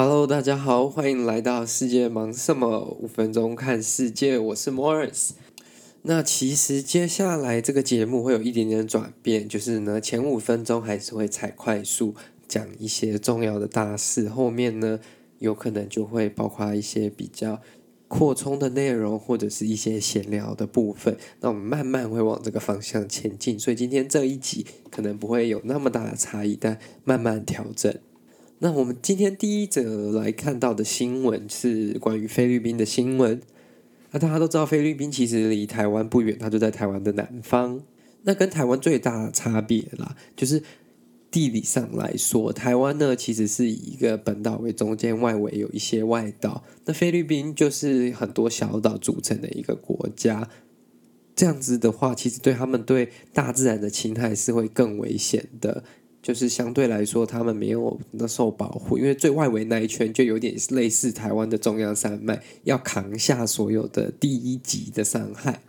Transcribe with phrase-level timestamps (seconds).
[0.00, 2.96] Hello，大家好，欢迎来到世界忙什么？
[3.00, 5.30] 五分钟看世界，我是 Morris。
[6.02, 12.14] 那其实接下来这个节目会有一点点转变，就是呢，前五分钟还是会采快速
[12.46, 15.00] 讲一些重要的大事，后面呢，
[15.40, 17.60] 有可能就会包括一些比较
[18.06, 21.16] 扩充的内容，或者是一些闲聊的部分。
[21.40, 27.92] 那我们慢慢会往这个方向前进，所以今天这一集可能不会有那么大的差异，但慢慢调整。
[28.60, 33.40] 那我们今天第一则来看到的新闻是关于菲律宾的新闻。
[34.10, 37.80] 那大家都知道，菲律宾其实离台湾不远，它就在台湾的南方。
[38.22, 40.62] 那跟台湾最大的差别啦，就是
[41.30, 46.64] 地理上来说，台湾呢其实是以一个本岛为中间，外围有一些外岛。
[46.86, 50.48] 那菲律宾就是很多小岛组成的一个国家。
[51.36, 55.84] 这样子的话，其实对他们对大自然的侵害是会更危险的。
[56.20, 65.60] 就是相对来说，他们没有那受保护，因为最外围那一圈就有点类似台湾的中央山脉，要扛下所有的第一级的伤害，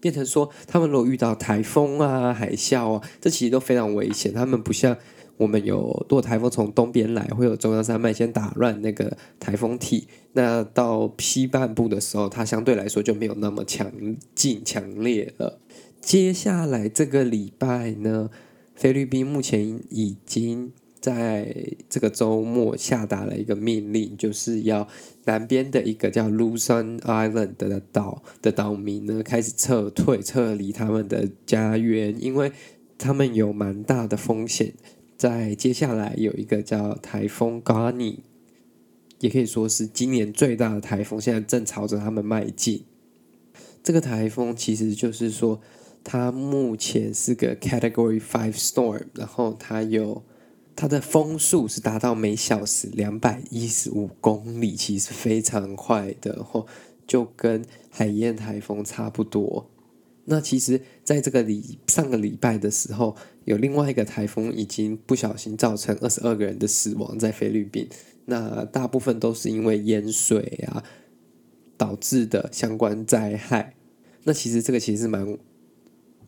[0.00, 4.32] 变成说他们如果遇到台风啊、海啸啊，这其实都非常危险。
[4.32, 4.96] 他们不像
[5.36, 13.90] 我们有，如果台风从东边来，会有中央山脉先打乱那个台风体，那到西半部的时候，它相对来说就没有那么强
[14.34, 15.60] 劲、强烈了。
[16.00, 18.30] 接下来这个礼拜呢，
[18.76, 24.86] 菲律宾目前已经在这个周末下达了一个命令，就是要
[25.24, 32.52] 南边的一个叫 Luzon Island 的岛的岛民呢开始撤退、撤离他们的家园，因为
[32.98, 34.74] 他们有蛮大的风险。
[35.16, 38.18] 在接下来有一个叫台风 Goni，
[39.20, 42.84] 也可以说是今年最大的台风，现在正朝着他们迈进。
[43.82, 45.62] 这个台风其实就是说。
[46.08, 50.22] 它目前是个 Category Five Storm，然后它有
[50.76, 56.68] 它的风速是达到每小时两百一十五公里，其实非常快的，吼，
[57.08, 59.68] 就跟海燕台风差不多。
[60.26, 67.88] 那其实在这个礼上个礼拜的时候，有另外一个台风已经不小心造成二十二个人的死亡在菲律宾，
[68.26, 70.84] 那大部分都是因为淹水啊
[71.76, 73.74] 导致的相关灾害。
[74.22, 75.36] 那其实这个其实蛮。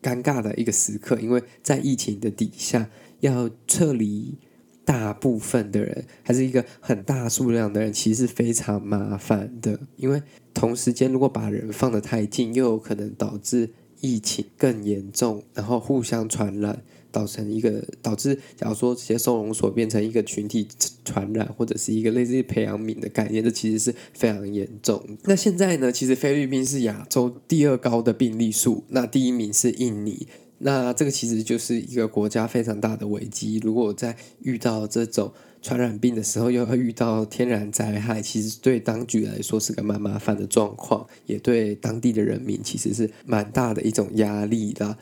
[0.03, 2.89] 尴尬的一个时刻，因为在疫情的底下，
[3.21, 4.37] 要撤离
[4.85, 9.81] 大部分的人，还是一个很大数量的人，其实是非常麻烦的。
[9.97, 10.23] 因为
[10.55, 13.71] 同时间，如果把人放得太近，又有可能导致
[14.01, 16.83] 疫情更严重，然后互相传染。
[17.13, 20.67] 造成一个导致，假如说这些收容所变成一个群体
[21.05, 25.03] 传染，或者是一个类似于培养皿的概念，这其实是非常严重。
[25.25, 30.27] 那现在呢，其实菲律宾是亚洲第二高的病例数，那第一名是印尼。
[30.61, 33.61] 那这个其实就是一个国家非常大的危机。
[33.63, 35.33] 如果在遇到这种
[35.63, 44.99] 传染病的时候，又要遇到天然灾害，其实对当局来说是个蛮麻烦的状况，也对当地的人民其实是蛮大的一种压力的。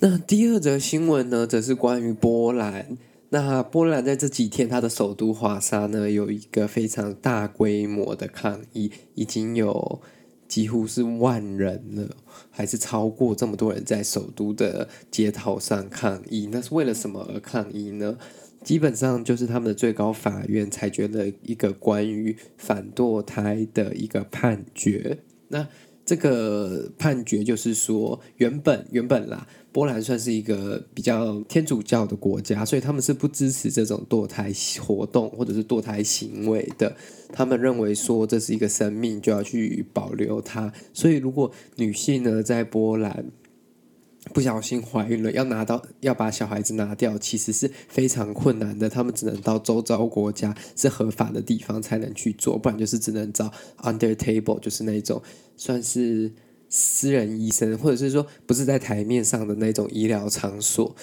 [0.00, 2.96] 那第二则新闻呢，则是关于波兰。
[3.30, 10.00] 那波兰在这几天，它的首都华沙呢，有一个非常大规模的抗议，已经有
[10.46, 12.16] 几乎是万人了，
[12.48, 16.48] 还是超过这么多人在首都的街头上抗议。
[16.52, 18.16] 那是为了什么而抗议呢？
[18.62, 25.18] 基本上就是他们的最高法院裁决了一个关于反堕胎的一个判决。
[25.48, 25.66] 那
[26.08, 29.46] 这个判决就是说，原本原本啦。
[29.70, 36.96] 波兰算是一个比较天主教的国家，所以他们是不支持这种堕胎活动或者是堕胎行为的。
[37.30, 40.72] 他们认为说，这是一个生命，就要去保留它。
[40.94, 43.26] 所以如果女性呢，在波兰
[44.32, 48.88] 不小心怀孕了，要拿到要把小孩子拿掉，其实是非常困难的。
[48.88, 55.22] 他们只能到周遭国家是合法的地方才能去做，不然就是只能找 under table，就是那种
[55.56, 56.32] 算是。
[56.70, 60.94] 私人医生，或者是说不是在台面上的那种医疗场所。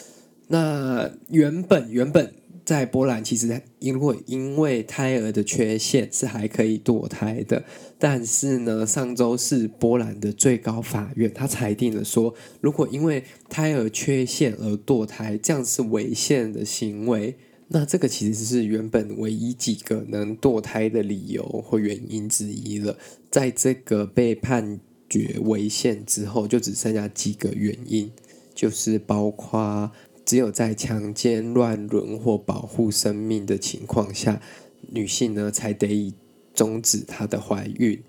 [0.49, 2.31] 那原本原本
[2.65, 7.63] 在波兰，其实因为因为胎儿的缺陷是还可以堕胎的，
[7.99, 17.35] 但是呢，上周是波兰的最高法院，他裁定了说，如果因为胎儿缺陷而堕胎，这样是违宪的行为。
[17.67, 22.97] 那这个其实是原本唯一几个能堕胎的理由或原因之一了，
[23.29, 24.79] 在这个被判。
[25.07, 28.11] 决违宪之后，就只剩下几个原因，
[28.55, 29.91] 就是包括
[30.25, 34.41] 只有在强奸、乱伦或保护生命的情况下，
[34.89, 36.13] 女性呢才得以
[36.53, 38.01] 终止她的怀孕。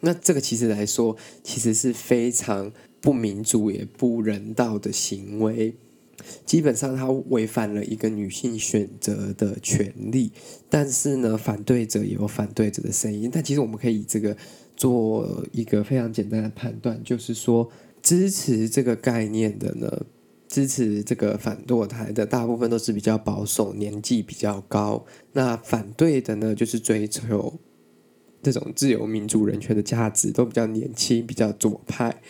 [0.00, 5.74] 那这个其实来说，其实是非常不民主也不人道的行为。
[6.44, 10.30] 基本上它违反了一个女性选择的权利。
[10.68, 13.30] 但是呢，反对者也有反对者的声音。
[13.32, 14.36] 但其实我们可以以这个
[14.76, 17.70] 做一个非常简单的判断，就是说
[18.02, 20.04] 支持这个概念的呢。
[20.52, 25.02] 支持这个反堕胎的大部分都是比较保守，年纪比较高。
[25.32, 27.54] 那反对的呢，就是追求
[28.42, 32.20] 这种自由、民主、人权的价值，都比较年轻，比较左派。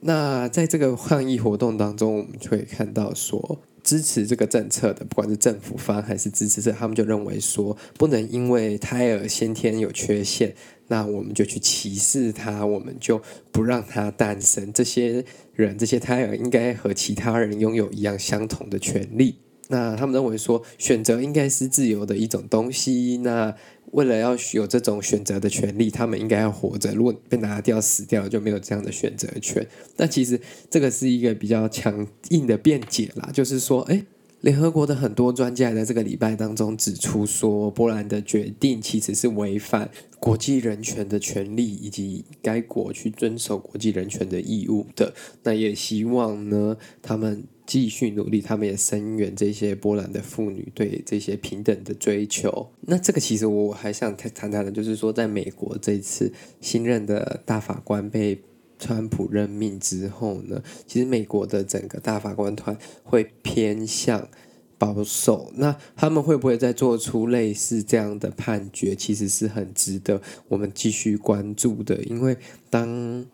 [0.00, 10.56] 那在这个抗议活动当中，我们就会看到说，支持这个政策的，不管是政府方还是支持者，他们就认为说，不能因为胎儿先天有缺陷。
[10.92, 13.18] 那我们就去歧视他，我们就
[13.50, 14.70] 不让他诞生。
[14.74, 15.24] 这些
[15.54, 19.36] 人，这些胎儿应该和其他人拥有一样相同的权利。
[19.68, 23.16] 那他们认为说，选择应该是自由的一种东西。
[23.24, 23.54] 那
[23.92, 26.92] 为了要有这种选择的权利，他们应该要活着。
[26.92, 29.66] 如果被拿掉、死掉，就没有这样的选择权。
[29.96, 34.04] 但其实这个是一个比较强硬的辩解啦，就是说，哎。
[34.42, 45.14] 联合国的很多专家在这个礼拜当中指出说，波兰的决定其实是违反国际人权的权利，以及该国去遵守国际人权的义务的。
[45.44, 52.68] 那也希望呢，他们继续努力，他们也声援这些波兰的妇女对这些平等的追求。
[52.80, 58.42] 那这个其实我还想谈谈的，就是说，在美国这次新任的大法官被。
[58.82, 64.28] 川普任命之后呢，其实美国的整个大法官团会偏向
[64.76, 65.52] 保守。
[65.54, 68.96] 那他们会不会再做出类似这样的判决？
[68.96, 72.36] 其实是很值得我们继续关注的，因为
[72.68, 73.24] 当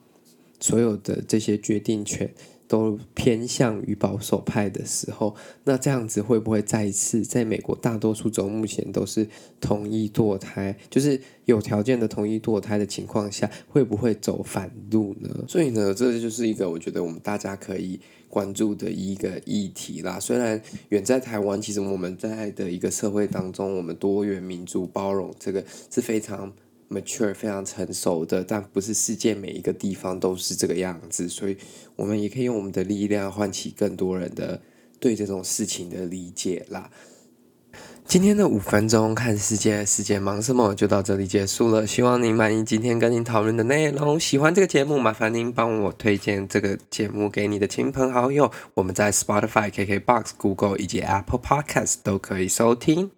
[0.61, 2.31] 所有的这些决定权。
[2.69, 5.35] 都偏向于保守派的时候，
[5.65, 9.27] 那这样子会不会再一次在美国大多数州目前都是
[9.59, 15.45] 同意堕胎，就是有条件的同意堕胎的情况下，会不会走反路呢？
[15.49, 17.99] 所以呢，这就是一个我觉得我们大家可以
[18.29, 20.21] 关注的一个议题啦。
[20.21, 20.61] 虽然
[20.91, 26.53] 远在台湾，其实我们在的一个社会当中，我们多元、民主、包容，这个是非常。
[26.91, 31.57] Mature 非常成熟的，但不是世界每一个地方都是这个样子，所以
[31.97, 34.61] 我们也可以用我们的力量唤起更多人的
[34.99, 36.91] 对这种事情的理解啦。
[38.07, 41.87] 今天的五分钟看世界，世界忙什么就到这里结束了。
[41.87, 48.51] 希望您满意今天跟您讨论的内容，喜欢这个节目，麻烦您帮我推荐这个节目给你的亲朋好友。
[48.73, 53.18] 我们在 Spotify、KKBox、Google 以及 Apple Podcast 都可以收听。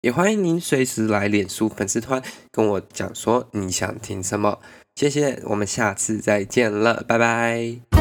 [0.00, 2.22] 也欢迎您随时来脸书粉丝团
[2.52, 4.60] 跟我讲说你想听什么，
[4.94, 7.97] 谢谢，我们下次再见了，拜拜。